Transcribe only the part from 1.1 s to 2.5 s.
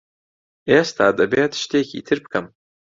دەبێت شتێکی تر بکەم.